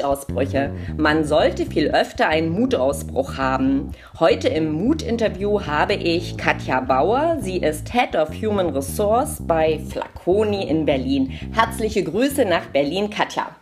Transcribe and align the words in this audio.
Mutausbrüche. 0.00 0.72
Man 0.96 1.24
sollte 1.24 1.66
viel 1.66 1.90
öfter 1.90 2.28
einen 2.28 2.48
Mutausbruch 2.48 3.36
haben. 3.36 3.92
Heute 4.18 4.48
im 4.48 4.72
Mut-Interview 4.72 5.66
habe 5.66 5.94
ich 5.94 6.38
Katja 6.38 6.80
Bauer. 6.80 7.36
Sie 7.40 7.58
ist 7.58 7.92
Head 7.92 8.16
of 8.16 8.30
Human 8.30 8.70
Resource 8.70 9.42
bei 9.46 9.78
Flaconi 9.78 10.68
in 10.68 10.86
Berlin. 10.86 11.28
Herzliche 11.54 12.02
Grüße 12.02 12.46
nach 12.46 12.66
Berlin, 12.66 13.10
Katja. 13.10 13.54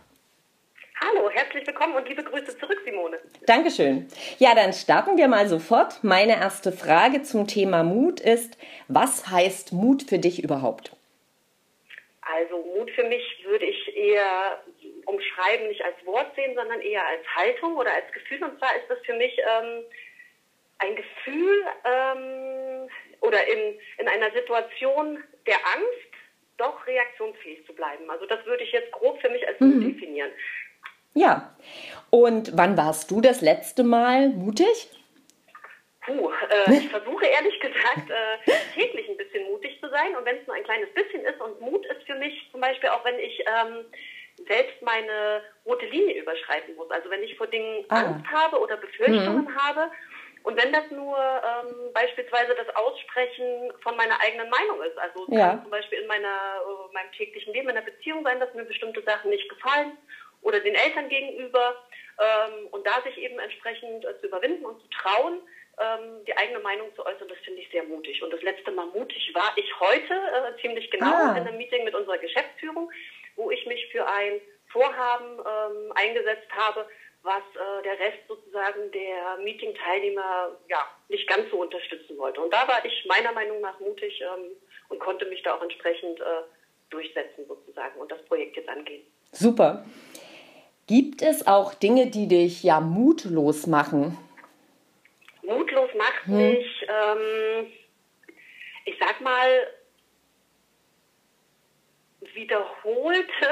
Hallo, 1.01 1.29
herzlich 1.29 1.67
willkommen 1.67 1.95
und 1.95 2.07
liebe 2.07 2.23
Grüße 2.23 2.57
zurück, 2.57 2.77
Simone. 2.85 3.17
Dankeschön. 3.45 4.07
Ja, 4.37 4.55
dann 4.55 4.71
starten 4.71 5.17
wir 5.17 5.27
mal 5.27 5.47
sofort. 5.49 6.03
Meine 6.03 6.37
erste 6.37 6.71
Frage 6.71 7.21
zum 7.23 7.47
Thema 7.47 7.83
Mut 7.83 8.21
ist, 8.21 8.57
was 8.87 9.29
heißt 9.29 9.73
Mut 9.73 10.03
für 10.03 10.19
dich 10.19 10.41
überhaupt? 10.41 10.95
Also 12.21 12.63
Mut 12.77 12.91
für 12.91 13.03
mich 13.03 13.23
würde 13.45 13.65
ich 13.65 13.95
eher 13.95 14.59
umschreiben, 15.05 15.67
nicht 15.67 15.83
als 15.83 15.95
Wort 16.05 16.33
sehen, 16.35 16.55
sondern 16.55 16.81
eher 16.81 17.05
als 17.05 17.25
Haltung 17.35 17.75
oder 17.75 17.93
als 17.93 18.11
Gefühl. 18.11 18.43
Und 18.43 18.57
zwar 18.59 18.75
ist 18.75 18.89
das 18.89 18.99
für 19.05 19.13
mich 19.13 19.37
ähm, 19.39 19.83
ein 20.79 20.95
Gefühl 20.95 21.65
ähm, 21.85 22.89
oder 23.21 23.47
in, 23.47 23.79
in 23.97 24.07
einer 24.07 24.31
Situation 24.31 25.23
der 25.45 25.57
Angst 25.75 26.09
doch 26.57 26.85
reaktionsfähig 26.87 27.65
zu 27.65 27.73
bleiben. 27.73 28.09
Also 28.09 28.25
das 28.25 28.45
würde 28.45 28.63
ich 28.63 28.71
jetzt 28.71 28.91
grob 28.91 29.19
für 29.21 29.29
mich 29.29 29.47
als 29.47 29.59
Mut 29.59 29.75
mhm. 29.75 29.93
definieren. 29.93 30.31
Ja. 31.13 31.55
Und 32.09 32.55
wann 32.57 32.77
warst 32.77 33.11
du 33.11 33.21
das 33.21 33.41
letzte 33.41 33.83
Mal 33.83 34.29
mutig? 34.29 34.89
Puh, 36.05 36.31
äh, 36.49 36.73
ich 36.73 36.89
versuche 36.89 37.25
ehrlich 37.25 37.59
gesagt 37.59 38.09
äh, 38.09 38.51
täglich 38.73 39.07
ein 39.09 39.17
bisschen 39.17 39.45
mutig 39.45 39.79
zu 39.79 39.89
sein 39.89 40.15
und 40.15 40.25
wenn 40.25 40.37
es 40.37 40.47
nur 40.47 40.55
ein 40.55 40.63
kleines 40.63 40.89
bisschen 40.93 41.23
ist 41.23 41.39
und 41.39 41.61
Mut 41.61 41.85
ist 41.85 42.03
für 42.03 42.15
mich 42.15 42.49
zum 42.51 42.61
Beispiel 42.61 42.89
auch, 42.89 43.03
wenn 43.05 43.19
ich 43.19 43.39
ähm, 43.39 43.85
selbst 44.47 44.81
meine 44.81 45.43
rote 45.65 45.85
Linie 45.85 46.21
überschreiten 46.21 46.75
muss. 46.75 46.89
Also 46.91 47.09
wenn 47.09 47.23
ich 47.23 47.37
vor 47.37 47.47
Dingen 47.47 47.85
ah. 47.89 48.01
Angst 48.01 48.25
habe 48.31 48.59
oder 48.59 48.77
Befürchtungen 48.77 49.45
mhm. 49.45 49.55
habe 49.55 49.91
und 50.43 50.57
wenn 50.57 50.71
das 50.71 50.89
nur 50.89 51.17
ähm, 51.17 51.93
beispielsweise 51.93 52.55
das 52.55 52.73
Aussprechen 52.75 53.71
von 53.81 53.95
meiner 53.97 54.19
eigenen 54.21 54.49
Meinung 54.49 54.81
ist. 54.83 54.97
Also 54.97 55.25
ja. 55.29 55.49
kann 55.49 55.61
zum 55.63 55.71
Beispiel 55.71 55.99
in 55.99 56.07
meiner, 56.07 56.27
äh, 56.27 56.93
meinem 56.93 57.11
täglichen 57.11 57.53
Leben, 57.53 57.69
in 57.69 57.77
einer 57.77 57.85
Beziehung 57.85 58.23
sein, 58.23 58.39
dass 58.39 58.53
mir 58.53 58.63
bestimmte 58.63 59.03
Sachen 59.03 59.29
nicht 59.29 59.49
gefallen 59.49 59.97
oder 60.41 60.59
den 60.59 60.75
Eltern 60.75 61.09
gegenüber 61.09 61.75
ähm, 62.19 62.67
und 62.71 62.85
da 62.87 63.01
sich 63.03 63.17
eben 63.17 63.39
entsprechend 63.39 64.05
äh, 64.05 64.19
zu 64.19 64.27
überwinden 64.27 64.65
und 64.65 64.81
zu 64.81 64.87
trauen, 64.89 65.41
ähm, 65.79 66.25
die 66.25 66.35
eigene 66.35 66.59
Meinung 66.59 66.93
zu 66.95 67.05
äußern, 67.05 67.27
das 67.27 67.37
finde 67.39 67.61
ich 67.61 67.69
sehr 67.71 67.83
mutig. 67.83 68.21
Und 68.23 68.31
das 68.31 68.41
letzte 68.41 68.71
Mal 68.71 68.87
mutig 68.87 69.31
war 69.33 69.51
ich 69.55 69.79
heute 69.79 70.13
äh, 70.13 70.61
ziemlich 70.61 70.89
genau 70.91 71.13
ah. 71.13 71.37
in 71.37 71.47
einem 71.47 71.57
Meeting 71.57 71.83
mit 71.83 71.95
unserer 71.95 72.17
Geschäftsführung, 72.17 72.91
wo 73.39 73.49
ich 73.49 73.65
mich 73.65 73.87
für 73.91 74.05
ein 74.05 74.41
Vorhaben 74.67 75.39
ähm, 75.39 75.91
eingesetzt 75.95 76.51
habe, 76.51 76.85
was 77.23 77.41
äh, 77.55 77.83
der 77.83 77.99
Rest 77.99 78.19
sozusagen 78.27 78.91
der 78.91 79.43
Meeting-Teilnehmer 79.43 80.57
ja, 80.69 80.85
nicht 81.07 81.27
ganz 81.27 81.49
so 81.49 81.61
unterstützen 81.61 82.17
wollte. 82.17 82.41
Und 82.41 82.53
da 82.53 82.67
war 82.67 82.83
ich 82.85 83.05
meiner 83.07 83.31
Meinung 83.31 83.61
nach 83.61 83.79
mutig 83.79 84.21
ähm, 84.21 84.51
und 84.89 84.99
konnte 84.99 85.25
mich 85.25 85.41
da 85.41 85.55
auch 85.55 85.63
entsprechend 85.63 86.19
äh, 86.19 86.43
durchsetzen 86.89 87.45
sozusagen 87.47 87.99
und 87.99 88.11
das 88.11 88.23
Projekt 88.25 88.57
jetzt 88.57 88.69
angehen. 88.69 89.03
Super. 89.31 89.85
Gibt 90.87 91.21
es 91.21 91.47
auch 91.47 91.73
Dinge, 91.73 92.07
die 92.07 92.27
dich 92.27 92.63
ja 92.63 92.79
mutlos 92.79 93.67
machen? 93.67 94.17
Mutlos 95.43 95.89
macht 95.95 96.25
hm. 96.25 96.37
mich, 96.37 96.87
ähm, 96.87 97.71
ich 98.85 98.95
sag 98.99 99.21
mal, 99.21 99.67
wiederholte, 102.33 103.47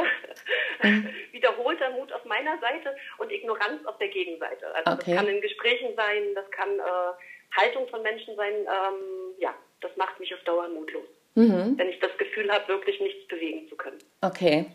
hm. 0.80 1.10
wiederholter 1.32 1.90
Mut 1.92 2.12
auf 2.14 2.26
meiner 2.26 2.60
Seite 2.60 2.96
und 3.18 3.32
Ignoranz 3.32 3.86
auf 3.86 3.98
der 3.98 4.10
Gegenseite. 4.10 4.74
Also 4.76 4.92
okay. 4.92 5.12
das 5.12 5.16
kann 5.16 5.28
in 5.28 5.42
Gesprächen 5.42 5.96
sein, 5.96 6.36
das 6.36 6.50
kann 6.52 6.80
äh, 6.80 7.56
Haltung 7.56 7.88
von 7.88 8.02
Menschen 8.02 8.36
sein. 8.36 8.54
Ähm, 8.54 9.36
ja, 9.40 9.54
das 9.82 9.96
macht 9.96 10.20
mich 10.20 10.34
auf 10.34 10.42
Dauer 10.44 10.68
mutlos. 10.70 11.06
Mhm. 11.36 11.78
Wenn 11.78 11.90
ich 11.90 12.00
das 12.00 12.16
Gefühl 12.18 12.52
habe, 12.52 12.68
wirklich 12.68 13.00
nichts 13.00 13.28
bewegen 13.28 13.68
zu 13.70 13.76
können. 13.76 14.00
Okay. 14.22 14.66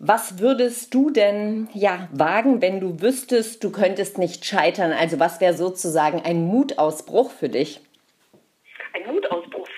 Was 0.00 0.38
würdest 0.38 0.94
du 0.94 1.10
denn 1.10 1.68
ja 1.74 2.08
wagen, 2.12 2.62
wenn 2.62 2.80
du 2.80 3.00
wüsstest, 3.00 3.64
du 3.64 3.72
könntest 3.72 4.18
nicht 4.18 4.44
scheitern? 4.44 4.92
Also 4.92 5.18
was 5.18 5.40
wäre 5.40 5.54
sozusagen 5.54 6.22
ein 6.22 6.42
Mutausbruch 6.42 7.32
für 7.32 7.48
dich? 7.48 7.80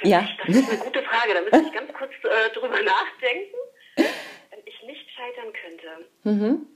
Ja. 0.03 0.29
Das 0.47 0.57
ist 0.57 0.71
eine 0.71 0.79
gute 0.79 1.03
Frage. 1.03 1.35
Da 1.35 1.41
müsste 1.41 1.63
ich 1.67 1.73
ganz 1.73 1.93
kurz 1.93 2.13
äh, 2.25 2.51
drüber 2.55 2.83
nachdenken. 2.83 3.57
Wenn 3.97 4.61
ich 4.65 4.83
nicht 4.83 5.11
scheitern 5.11 5.53
könnte. 5.53 6.09
Mhm. 6.25 6.67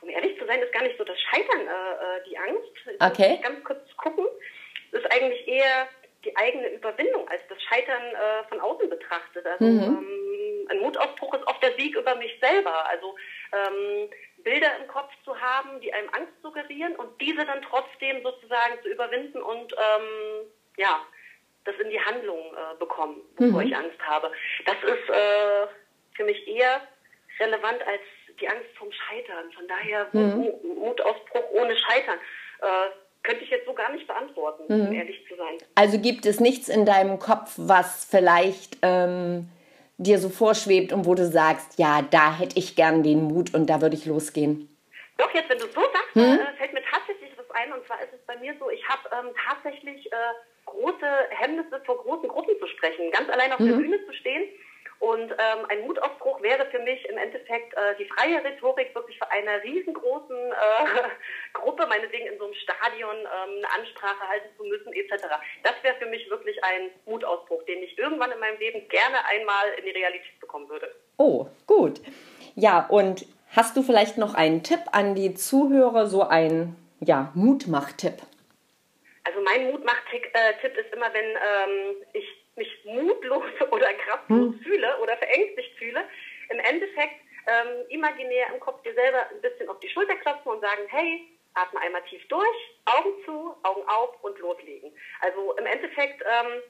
Um 0.00 0.08
ehrlich 0.08 0.38
zu 0.38 0.46
sein, 0.46 0.60
ist 0.60 0.72
gar 0.72 0.82
nicht 0.82 0.96
so 0.96 1.04
das 1.04 1.18
Scheitern 1.20 1.66
äh, 1.66 1.70
äh 1.70 2.24
die 2.28 2.38
Angst. 2.38 2.72
Ich 2.86 3.00
okay. 3.00 3.30
Muss 3.32 3.42
ganz 3.42 3.64
kurz 3.64 3.96
gucken. 3.96 4.26
Es 4.92 5.00
ist 5.00 5.12
eigentlich 5.12 5.46
eher 5.46 5.88
die 6.24 6.36
eigene 6.36 6.68
Überwindung 6.68 7.28
als 7.28 7.42
das 7.48 7.62
Scheitern 7.62 8.02
äh, 8.02 8.48
von 8.48 8.60
außen 8.60 8.88
betrachtet. 8.88 9.46
Also 9.46 9.64
mhm. 9.64 9.82
ähm, 9.82 10.68
ein 10.70 10.80
Mutausbruch 10.80 11.34
ist 11.34 11.46
oft 11.46 11.62
der 11.62 11.74
Sieg 11.76 11.96
über 11.96 12.14
mich 12.16 12.38
selber. 12.40 12.88
Also 12.88 13.14
ähm, 13.52 14.10
Bilder 14.42 14.76
im 14.80 14.88
Kopf 14.88 15.12
zu 15.24 15.38
haben, 15.40 15.80
die 15.80 15.92
einem 15.92 16.08
Angst 16.10 16.32
suggerieren 16.42 16.96
und 16.96 17.20
diese 17.20 17.44
dann 17.44 17.62
trotzdem 17.62 18.22
sozusagen 18.22 18.80
zu 18.82 18.88
überwinden 18.88 19.42
und 19.42 19.72
ähm, 19.72 20.46
ja, 20.76 21.00
das 21.64 21.74
in 21.82 21.90
die 21.90 22.00
Handlung 22.00 22.38
äh, 22.38 22.76
bekommen, 22.78 23.20
bevor 23.36 23.60
mhm. 23.60 23.68
ich 23.68 23.76
Angst 23.76 24.00
habe. 24.00 24.30
Das 24.64 24.76
ist 24.76 25.10
äh, 25.10 25.66
für 26.14 26.24
mich 26.24 26.46
eher 26.48 26.80
relevant 27.40 27.82
als 27.86 28.02
die 28.40 28.48
Angst 28.48 28.68
vom 28.78 28.90
Scheitern. 28.92 29.52
Von 29.52 29.68
daher 29.68 30.06
mhm. 30.12 30.52
Mutausbruch 30.76 31.50
ohne 31.52 31.76
Scheitern. 31.76 32.18
Äh, 32.60 32.90
könnte 33.22 33.44
ich 33.44 33.50
jetzt 33.50 33.66
so 33.66 33.74
gar 33.74 33.92
nicht 33.92 34.06
beantworten, 34.06 34.64
mhm. 34.68 34.88
um 34.88 34.92
ehrlich 34.92 35.22
zu 35.28 35.36
sein. 35.36 35.58
Also 35.74 35.98
gibt 35.98 36.24
es 36.24 36.40
nichts 36.40 36.68
in 36.68 36.86
deinem 36.86 37.18
Kopf, 37.18 37.54
was 37.56 38.06
vielleicht 38.08 38.78
ähm, 38.82 39.48
dir 39.98 40.18
so 40.18 40.28
vorschwebt 40.28 40.92
und 40.92 41.04
wo 41.04 41.14
du 41.14 41.26
sagst, 41.26 41.78
ja, 41.78 42.02
da 42.02 42.36
hätte 42.36 42.58
ich 42.58 42.76
gern 42.76 43.02
den 43.02 43.24
Mut 43.24 43.52
und 43.54 43.68
da 43.68 43.82
würde 43.82 43.96
ich 43.96 44.06
losgehen? 44.06 44.74
Doch, 45.18 45.32
jetzt, 45.34 45.50
wenn 45.50 45.58
du 45.58 45.66
so 45.66 45.80
sagst, 45.80 46.14
hm? 46.14 46.22
äh, 46.22 46.56
fällt 46.56 46.72
mir 46.72 46.82
tatsächlich 46.90 47.30
was 47.36 47.50
ein. 47.50 47.72
Und 47.72 47.84
zwar 47.86 48.00
ist 48.00 48.14
es 48.14 48.24
bei 48.24 48.36
mir 48.36 48.54
so, 48.58 48.70
ich 48.70 48.88
habe 48.88 49.02
ähm, 49.12 49.34
tatsächlich 49.46 50.10
äh, 50.12 50.16
große 50.70 51.06
Hemmnisse, 51.30 51.80
vor 51.84 51.98
großen 51.98 52.28
Gruppen 52.28 52.58
zu 52.58 52.66
sprechen. 52.68 53.10
Ganz 53.10 53.28
allein 53.30 53.52
auf 53.52 53.60
mhm. 53.60 53.68
der 53.68 53.76
Bühne 53.76 54.06
zu 54.06 54.12
stehen 54.12 54.48
und 55.00 55.30
ähm, 55.30 55.64
ein 55.68 55.86
Mutaufbruch 55.86 56.42
wäre 56.42 56.66
für 56.66 56.80
mich 56.80 57.04
im 57.08 57.18
Endeffekt 57.18 57.72
äh, 57.74 57.94
die 58.00 58.06
freie 58.06 58.42
Rhetorik 58.42 58.92
wirklich 58.96 59.16
vor 59.18 59.30
einer 59.30 59.62
riesengroßen 59.62 60.36
äh, 60.36 61.08
Gruppe, 61.52 61.86
meinetwegen 61.86 62.26
in 62.26 62.38
so 62.38 62.46
einem 62.46 62.54
Stadion 62.54 63.14
ähm, 63.16 63.58
eine 63.58 63.70
Ansprache 63.78 64.28
halten 64.28 64.48
zu 64.56 64.64
müssen, 64.64 64.92
etc. 64.92 65.26
Das 65.62 65.74
wäre 65.82 65.94
für 66.00 66.06
mich 66.06 66.28
wirklich 66.30 66.62
ein 66.64 66.90
Mutausbruch, 67.06 67.62
den 67.66 67.82
ich 67.84 67.96
irgendwann 67.96 68.32
in 68.32 68.40
meinem 68.40 68.58
Leben 68.58 68.88
gerne 68.88 69.24
einmal 69.24 69.66
in 69.78 69.84
die 69.84 69.92
Realität 69.92 70.40
bekommen 70.40 70.68
würde. 70.68 70.92
Oh, 71.16 71.46
gut. 71.68 72.00
Ja, 72.56 72.84
und 72.88 73.24
hast 73.54 73.76
du 73.76 73.82
vielleicht 73.82 74.18
noch 74.18 74.34
einen 74.34 74.64
Tipp 74.64 74.80
an 74.90 75.14
die 75.14 75.34
Zuhörer, 75.34 76.06
so 76.06 76.24
ein 76.24 76.74
ja, 76.98 77.30
Mutmach-Tipp? 77.34 78.16
Äh, 80.38 80.80
ist 80.80 80.94
immer, 80.94 81.12
wenn 81.12 81.30
ähm, 81.30 81.96
ich 82.12 82.26
mich 82.56 82.84
mutlos 82.84 83.44
oder 83.70 83.92
kraftlos 83.94 84.54
hm. 84.54 84.60
fühle 84.62 84.98
oder 84.98 85.16
verängstigt 85.16 85.76
fühle, 85.78 86.04
im 86.50 86.60
Endeffekt 86.60 87.20
ähm, 87.46 87.86
imaginär 87.88 88.52
im 88.52 88.60
Kopf 88.60 88.82
dir 88.82 88.94
selber 88.94 89.28
ein 89.30 89.40
bisschen 89.40 89.68
auf 89.68 89.80
die 89.80 89.88
Schulter 89.88 90.14
klopfen 90.16 90.52
und 90.52 90.60
sagen, 90.60 90.82
hey, 90.88 91.26
atme 91.54 91.80
einmal 91.80 92.02
tief 92.04 92.26
durch, 92.28 92.58
Augen 92.84 93.24
zu, 93.24 93.56
Augen 93.62 93.88
auf 93.88 94.22
und 94.22 94.38
loslegen. 94.38 94.92
Also 95.20 95.56
im 95.56 95.66
Endeffekt, 95.66 96.22
ähm, 96.22 96.62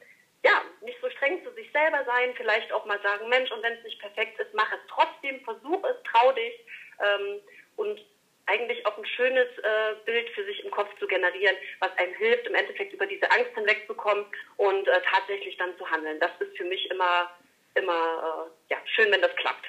ja, 0.45 0.63
nicht 0.83 0.99
so 1.03 1.11
streng 1.11 1.43
zu 1.45 1.53
sich 1.53 1.71
selber 1.73 2.05
sein, 2.05 2.33
vielleicht 2.37 2.73
auch 2.73 2.87
mal 2.87 3.01
sagen, 3.03 3.29
Mensch, 3.29 3.51
und 3.51 3.63
wenn 3.63 3.75
es 3.75 3.85
nicht 3.85 4.01
perfekt 4.01 4.39
ist, 4.39 4.55
mach 4.55 4.71
es 4.73 4.81
trotzdem, 4.89 5.41
versuch 5.45 5.83
es, 5.85 5.97
trau 6.05 6.33
dich 6.33 6.55
ähm, 7.01 7.41
und 7.77 8.01
eigentlich 8.49 8.85
auch 8.87 8.97
ein 8.97 9.05
schönes 9.05 9.47
äh, 9.59 9.95
Bild 10.05 10.29
für 10.31 10.45
sich 10.45 10.65
im 10.65 10.71
Kopf 10.71 10.89
zu 10.99 11.07
generieren, 11.07 11.57
was 11.81 11.91
einem 11.99 12.15
hilft, 12.15 12.47
im 12.47 12.55
Endeffekt 12.55 12.93
über 12.93 13.07
diese 13.07 13.31
Angst 13.31 13.55
hinwegzukommen 13.55 14.25
und 14.57 14.89
äh, 14.89 15.01
tatsächlich 15.13 15.57
dann 15.59 15.77
zu 15.77 15.89
handeln. 15.89 16.19
Das 16.21 16.31
ist 16.41 16.57
für 16.57 16.65
mich 16.65 16.91
immer, 16.91 17.31
immer 17.75 18.49
äh, 18.69 18.73
ja, 18.73 18.79
schön, 18.95 19.11
wenn 19.13 19.21
das 19.21 19.35
klappt. 19.37 19.67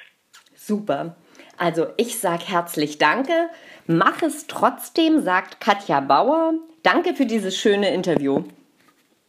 Super. 0.54 1.16
Also 1.58 1.92
ich 1.96 2.18
sage 2.18 2.44
herzlich 2.46 2.98
Danke. 2.98 3.50
Mach 3.86 4.22
es 4.22 4.46
trotzdem, 4.46 5.20
sagt 5.20 5.60
Katja 5.60 6.00
Bauer. 6.00 6.54
Danke 6.82 7.14
für 7.14 7.26
dieses 7.26 7.56
schöne 7.58 7.92
Interview. 7.92 8.44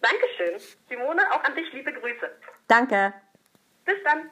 Dankeschön. 0.01 0.59
Simone, 0.89 1.21
auch 1.31 1.43
an 1.43 1.55
dich 1.55 1.71
liebe 1.73 1.91
Grüße. 1.93 2.31
Danke. 2.67 3.13
Bis 3.85 4.01
dann. 4.03 4.29